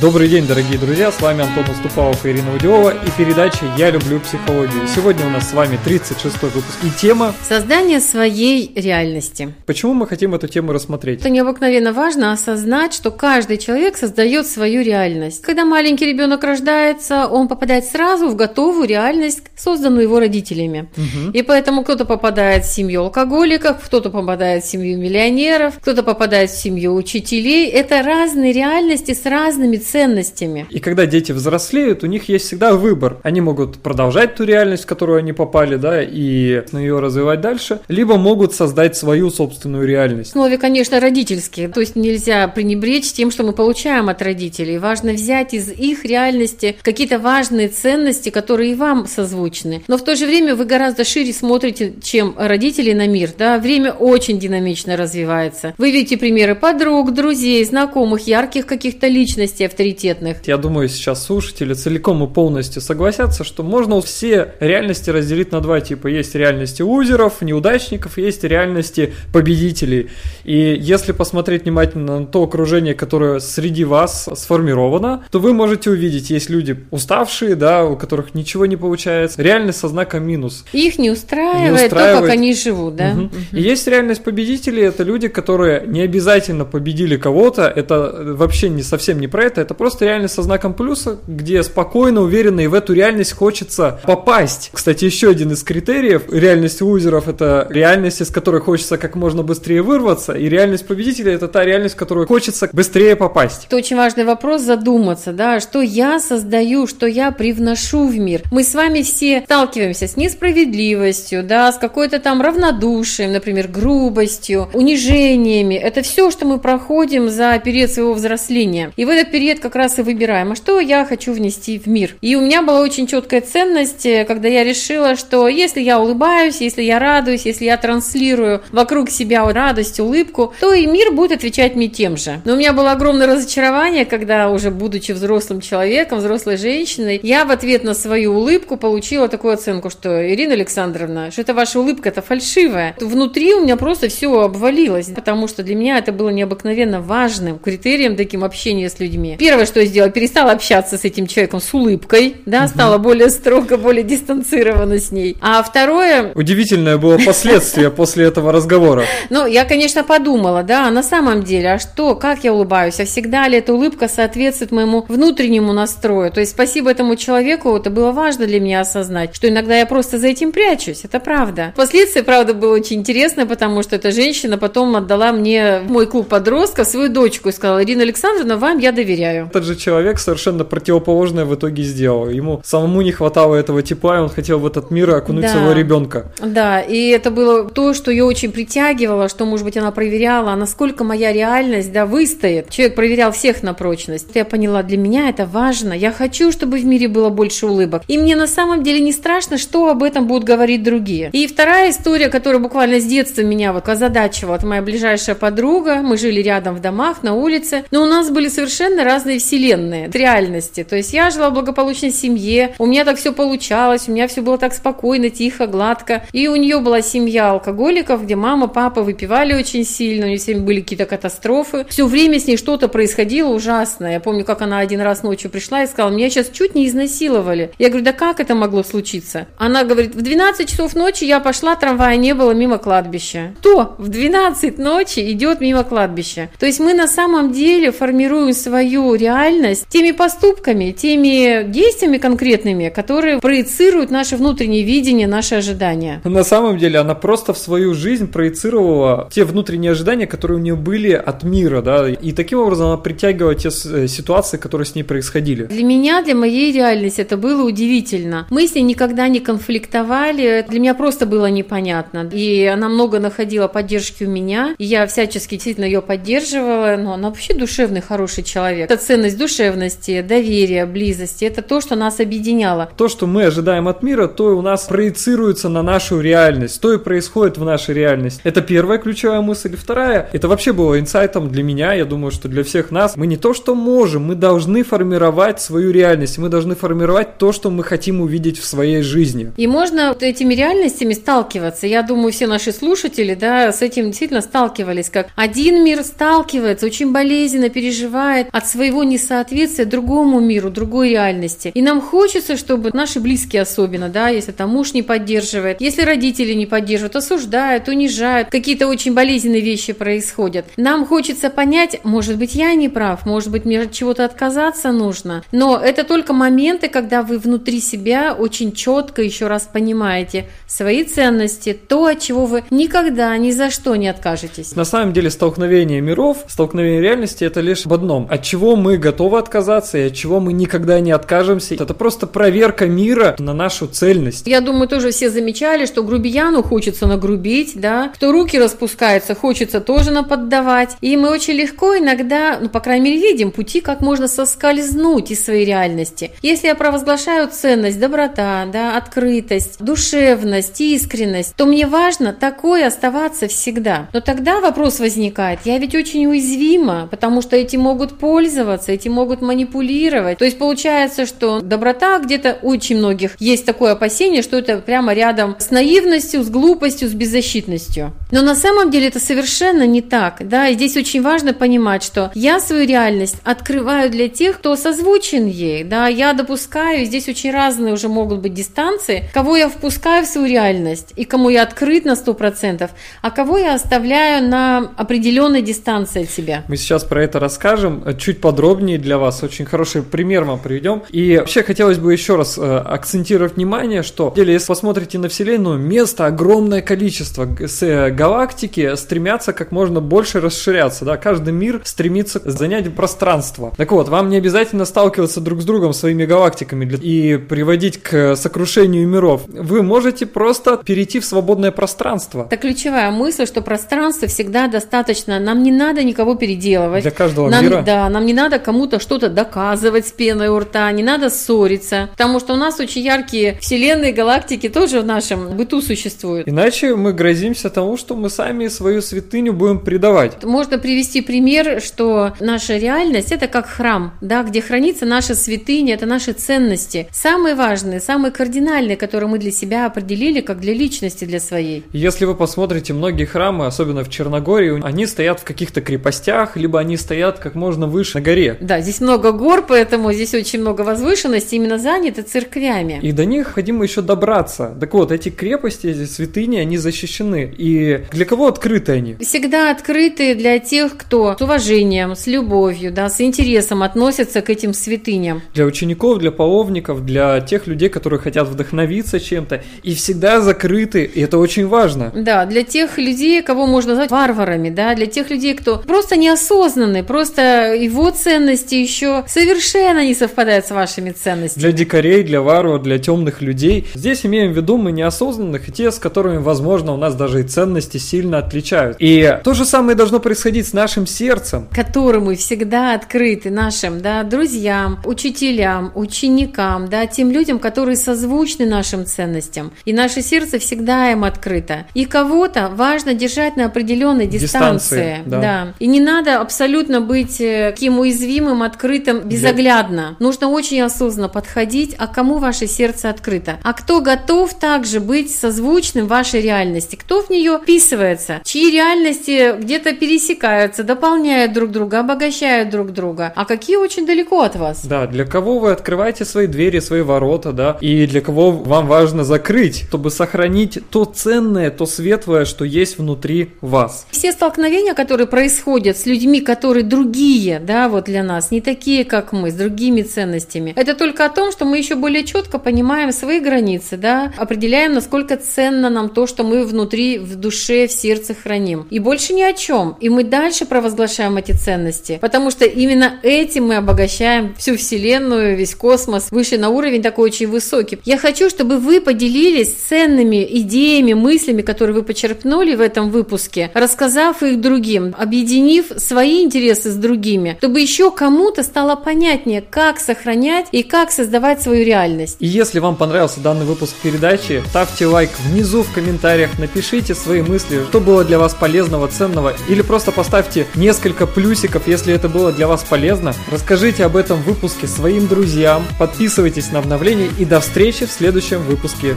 [0.00, 4.20] Добрый день, дорогие друзья, с вами Антон Уступалов и Ирина Удилова и передача «Я люблю
[4.20, 4.88] психологию».
[4.88, 9.52] Сегодня у нас с вами 36-й выпуск и тема Создание своей реальности.
[9.66, 11.20] Почему мы хотим эту тему рассмотреть?
[11.20, 15.42] Это необыкновенно важно осознать, что каждый человек создает свою реальность.
[15.42, 20.88] Когда маленький ребенок рождается, он попадает сразу в готовую реальность, созданную его родителями.
[20.96, 21.32] Мгм.
[21.32, 26.58] И поэтому кто-то попадает в семью алкоголиков, кто-то попадает в семью миллионеров, кто-то попадает в
[26.58, 27.68] семью учителей.
[27.68, 30.66] Это разные реальности с разными ценностями.
[30.70, 33.18] И когда дети взрослеют, у них есть всегда выбор.
[33.22, 38.16] Они могут продолжать ту реальность, в которую они попали, да, и ее развивать дальше, либо
[38.16, 40.30] могут создать свою собственную В реальность.
[40.30, 41.68] основе, конечно, родительские.
[41.68, 44.78] То есть нельзя пренебречь тем, что мы получаем от родителей.
[44.78, 49.82] Важно взять из их реальности какие-то важные ценности, которые и вам созвучны.
[49.88, 53.30] Но в то же время вы гораздо шире смотрите, чем родители на мир.
[53.36, 53.58] Да?
[53.58, 55.74] Время очень динамично развивается.
[55.78, 60.36] Вы видите примеры подруг, друзей, знакомых, ярких каких-то личностей авторитетных.
[60.46, 65.80] Я думаю, сейчас слушатели целиком и полностью согласятся, что можно все реальности разделить на два
[65.80, 66.08] типа.
[66.08, 70.10] Есть реальности лузеров, неудачников, есть реальности победителей.
[70.44, 76.30] И если посмотреть внимательно на то окружение, которое среди вас сформировано, то вы можете увидеть,
[76.30, 79.42] есть люди уставшие, да, у которых ничего не получается.
[79.42, 80.64] Реальность со знаком минус.
[80.72, 82.16] Их не устраивает, Не устраивает.
[82.16, 82.96] то, как они живут.
[82.96, 83.14] Да?
[83.14, 83.30] Мгм.
[83.52, 89.20] И есть реальность победителей, это люди, которые не обязательно победили кого-то, это вообще не совсем
[89.20, 92.92] не про это, это просто реальность со знаком плюса, где спокойно, уверенно и в эту
[92.92, 94.70] реальность хочется попасть.
[94.72, 99.82] Кстати, еще один из критериев реальности лузеров это реальность, из которой хочется как можно быстрее
[99.82, 103.66] вырваться, и реальность победителя это та реальность, в которую хочется быстрее попасть.
[103.66, 108.42] Это очень важный вопрос задуматься, да, что я создаю, что я привношу в мир.
[108.50, 115.74] Мы с вами все сталкиваемся с несправедливостью, да, с какой-то там равнодушием, например, грубостью, унижениями.
[115.74, 118.92] Это все, что мы проходим за период своего взросления.
[118.96, 122.16] И в этот период как раз и выбираем, а что я хочу внести в мир.
[122.20, 126.60] И у меня была очень четкая ценность, э, когда я решила, что если я улыбаюсь,
[126.60, 131.74] если я радуюсь, если я транслирую вокруг себя радость, улыбку, то и мир будет отвечать
[131.74, 132.40] мне тем же.
[132.44, 137.50] Но у меня было огромное разочарование, когда уже будучи взрослым человеком, взрослой женщиной, я в
[137.50, 142.22] ответ на свою улыбку получила такую оценку, что Ирина Александровна, что это ваша улыбка, это
[142.22, 142.94] фальшивая.
[143.00, 148.16] Внутри у меня просто все обвалилось, потому что для меня это было необыкновенно важным критерием
[148.16, 149.36] таким общения с людьми.
[149.42, 153.76] Первое, что я сделала, перестала общаться с этим человеком с улыбкой, да, стала более строго,
[153.76, 155.36] более дистанцирована с ней.
[155.40, 159.04] А второе, Удивительное было последствие после этого разговора.
[159.30, 163.04] ну, я, конечно, подумала, да, а на самом деле, а что, как я улыбаюсь, а
[163.04, 166.30] всегда ли эта улыбка соответствует моему внутреннему настрою?
[166.30, 170.18] То есть, спасибо этому человеку, это было важно для меня осознать, что иногда я просто
[170.18, 171.72] за этим прячусь, это правда.
[171.74, 176.28] Впоследствии, правда, было очень интересно, потому что эта женщина потом отдала мне в мой клуб
[176.28, 179.31] подростков свою дочку и сказала, Ирина Александровна, вам я доверяю.
[179.40, 182.28] Этот же человек совершенно противоположное в итоге сделал.
[182.28, 185.48] Ему самому не хватало этого тепла, и он хотел в этот мир окунуть Да.
[185.48, 186.32] своего ребенка.
[186.40, 191.04] Да, и это было то, что ее очень притягивало, что, может быть, она проверяла, насколько
[191.04, 192.70] моя реальность, да, выстоит.
[192.70, 194.28] Человек проверял всех на прочность.
[194.34, 195.92] Я поняла, для меня это важно.
[195.92, 198.02] Я хочу, чтобы в мире было больше улыбок.
[198.08, 201.30] И мне на самом деле не страшно, что об этом будут говорить другие.
[201.32, 205.96] И вторая история, которая буквально с детства меня вот озадачивала, это моя ближайшая подруга.
[206.02, 210.84] Мы жили рядом в домах, на улице, но у нас были совершенно разные вселенные, реальности.
[210.84, 214.42] То есть я жила в благополучной семье, у меня так все получалось, у меня все
[214.42, 216.24] было так спокойно, тихо, гладко.
[216.32, 220.52] И у нее была семья алкоголиков, где мама, папа выпивали очень сильно, у нее все
[220.52, 221.86] время были какие-то катастрофы.
[221.88, 224.12] Все время с ней что-то происходило ужасное.
[224.12, 227.72] Я помню, как она один раз ночью пришла и сказала, меня сейчас чуть не изнасиловали.
[227.78, 229.46] Я говорю, да как это могло случиться?
[229.58, 233.54] Она говорит, в 12 часов ночи я пошла, трамвая не было мимо кладбища.
[233.58, 236.50] Кто в 12 ночи идет мимо кладбища?
[236.58, 243.38] То есть мы на самом деле формируем свою реальность теми поступками, теми действиями конкретными, которые
[243.38, 246.20] проецируют наше внутреннее видение, наши ожидания.
[246.24, 250.76] На самом деле она просто в свою жизнь проецировала те внутренние ожидания, которые у нее
[250.76, 255.02] были от мира, да, и таким образом она притягивала те э, ситуации, которые с ней
[255.02, 255.64] происходили.
[255.64, 258.46] Для меня, для моей реальности это было удивительно.
[258.50, 262.28] Мы с ней никогда не конфликтовали, для меня просто было непонятно.
[262.32, 267.28] И она много находила поддержки у меня, и я всячески действительно ее поддерживала, но она
[267.28, 268.88] вообще душевный, хороший человек.
[268.92, 272.90] Это ценность душевности, доверия, близости, это то, что нас объединяло.
[272.94, 276.92] То, что мы ожидаем от мира, то и у нас проецируется на нашу реальность, то
[276.92, 278.42] и происходит в нашей реальности.
[278.44, 279.74] Это первая ключевая мысль.
[279.78, 283.16] Вторая, это вообще было инсайтом для меня, я думаю, что для всех нас.
[283.16, 287.70] Мы не то, что можем, мы должны формировать свою реальность, мы должны формировать то, что
[287.70, 289.52] мы хотим увидеть в своей жизни.
[289.56, 291.86] И можно вот этими реальностями сталкиваться.
[291.86, 297.10] Я думаю, все наши слушатели, да, с этим действительно сталкивались, как один мир сталкивается, очень
[297.10, 301.70] болезненно переживает от своей своего несоответствия другому миру, другой реальности.
[301.72, 306.52] И нам хочется, чтобы наши близкие особенно, да, если там муж не поддерживает, если родители
[306.52, 310.64] не поддерживают, осуждают, унижают, какие-то очень болезненные вещи происходят.
[310.76, 315.44] Нам хочется понять, может быть, я не прав, может быть, мне от чего-то отказаться нужно.
[315.52, 321.72] Но это только моменты, когда вы внутри себя очень четко еще раз понимаете свои ценности,
[321.72, 324.74] то, от чего вы никогда ни за что не откажетесь.
[324.74, 328.26] На самом деле столкновение миров, столкновение реальности это лишь об одном.
[328.28, 331.74] От чего мы готовы отказаться и от чего мы никогда не откажемся.
[331.74, 334.46] Это просто проверка мира на нашу цельность.
[334.46, 340.10] Я думаю, тоже все замечали, что грубияну хочется нагрубить, да, кто руки распускается, хочется тоже
[340.10, 340.96] наподдавать.
[341.00, 345.44] И мы очень легко иногда, ну, по крайней мере, видим пути, как можно соскользнуть из
[345.44, 346.32] своей реальности.
[346.42, 354.08] Если я провозглашаю ценность, доброта, да, открытость, душевность, искренность, то мне важно такое оставаться всегда.
[354.12, 358.61] Но тогда вопрос возникает, я ведь очень уязвима, потому что эти могут пользоваться,
[358.92, 360.38] эти могут манипулировать.
[360.38, 365.56] То есть получается, что доброта где-то очень многих есть такое опасение, что это прямо рядом
[365.58, 368.12] с наивностью, с глупостью, с беззащитностью.
[368.30, 370.48] Но на самом деле это совершенно не так.
[370.48, 370.68] Да?
[370.68, 375.84] И здесь очень важно понимать, что я свою реальность открываю для тех, кто созвучен ей.
[375.84, 376.08] Да?
[376.08, 381.12] Я допускаю, здесь очень разные уже могут быть дистанции, кого я впускаю в свою реальность
[381.16, 386.64] и кому я открыт на 100%, а кого я оставляю на определенной дистанции от себя.
[386.68, 389.42] Мы сейчас про это расскажем чуть подробнее для вас.
[389.42, 391.02] Очень хороший пример вам приведем.
[391.10, 395.78] И вообще хотелось бы еще раз э, акцентировать внимание, что деле, если посмотрите на Вселенную,
[395.78, 397.48] места огромное количество.
[397.66, 401.06] С э, галактики стремятся как можно больше расширяться.
[401.06, 401.16] Да?
[401.16, 403.72] Каждый мир стремится занять пространство.
[403.76, 409.08] Так вот, вам не обязательно сталкиваться друг с другом своими галактиками и приводить к сокрушению
[409.08, 409.44] миров.
[409.46, 412.48] Вы можете просто перейти в свободное пространство.
[412.50, 415.38] Это ключевая мысль, что пространство всегда достаточно.
[415.38, 417.02] Нам не надо никого переделывать.
[417.02, 417.82] Для каждого нам, мира.
[417.86, 422.08] Да, нам не надо кому-то что-то доказывать с пеной у рта, не надо ссориться.
[422.12, 426.48] Потому что у нас очень яркие вселенные, галактики тоже в нашем быту существуют.
[426.48, 430.42] Иначе мы грозимся тому, что мы сами свою святыню будем предавать.
[430.42, 436.06] Можно привести пример, что наша реальность это как храм, да, где хранится наша святыня, это
[436.06, 437.08] наши ценности.
[437.12, 441.84] Самые важные, самые кардинальные, которые мы для себя определили, как для личности, для своей.
[441.92, 446.96] Если вы посмотрите многие храмы, особенно в Черногории, они стоят в каких-то крепостях, либо они
[446.96, 448.31] стоят как можно выше на горе.
[448.60, 452.98] Да, здесь много гор, поэтому здесь очень много возвышенности, именно заняты церквями.
[453.02, 454.74] И до них необходимо еще добраться.
[454.80, 457.52] Так вот, эти крепости, эти святыни, они защищены.
[457.58, 459.16] И для кого открыты они?
[459.20, 464.72] Всегда открыты для тех, кто с уважением, с любовью, да, с интересом относятся к этим
[464.72, 465.42] святыням.
[465.54, 469.62] Для учеников, для половников, для тех людей, которые хотят вдохновиться чем-то.
[469.82, 472.10] И всегда закрыты, и это очень важно.
[472.14, 477.02] Да, для тех людей, кого можно назвать варварами, да, для тех людей, кто просто неосознанный,
[477.02, 481.60] просто его ценности еще совершенно не совпадают с вашими ценностями.
[481.60, 483.88] Для дикарей, для варваров, для темных людей.
[483.94, 487.42] Здесь имеем в виду мы неосознанных и те, с которыми, возможно, у нас даже и
[487.42, 488.96] ценности сильно отличают.
[489.00, 491.68] И то же самое должно происходить с нашим сердцем.
[491.72, 499.72] Которому всегда открыты нашим, да, друзьям, учителям, ученикам, да, тем людям, которые созвучны нашим ценностям.
[499.84, 501.86] И наше сердце всегда им открыто.
[501.94, 504.96] И кого-то важно держать на определенной дистанции.
[504.96, 505.40] Дистанции, да.
[505.40, 505.74] да.
[505.78, 510.16] И не надо абсолютно быть э, таким уязвимым, открытым, безоглядно.
[510.18, 513.58] Нужно очень осознанно подходить, а кому ваше сердце открыто.
[513.62, 516.96] А кто готов также быть созвучным вашей реальности?
[516.96, 518.40] Кто в нее вписывается?
[518.44, 523.32] Чьи реальности где-то пересекаются, дополняют друг друга, обогащают друг друга?
[523.36, 524.84] А какие очень далеко от вас?
[524.84, 529.24] Да, для кого вы открываете свои двери, свои ворота, да, и для кого вам важно
[529.24, 534.06] закрыть, чтобы сохранить то ценное, то светлое, что есть внутри вас.
[534.10, 539.32] Все столкновения, которые происходят с людьми, которые другие, да, вот для нас, не такие, как
[539.32, 543.38] мы, с другими ценностями, это только о том, что мы еще более четко понимаем свои
[543.38, 548.86] границы, да, определяем, насколько ценно нам то, что мы внутри, в душе, в сердце храним.
[548.90, 549.96] И больше ни о чем.
[550.00, 555.74] И мы дальше провозглашаем эти ценности, потому что именно этим мы обогащаем всю Вселенную, весь
[555.74, 557.98] космос, выше на уровень такой очень высокий.
[558.04, 564.42] Я хочу, чтобы вы поделились ценными идеями, мыслями, которые вы почерпнули в этом выпуске, рассказав
[564.42, 570.84] их другим, объединив свои интересы с другими, чтобы еще кому-то стало понятнее, как сохранять и
[570.84, 572.36] как создавать свою реальность.
[572.38, 577.82] И если вам понравился данный выпуск передачи, ставьте лайк внизу в комментариях, напишите свои мысли,
[577.88, 582.68] что было для вас полезного, ценного, или просто поставьте несколько плюсиков, если это было для
[582.68, 583.34] вас полезно.
[583.50, 589.16] Расскажите об этом выпуске своим друзьям, подписывайтесь на обновления и до встречи в следующем выпуске.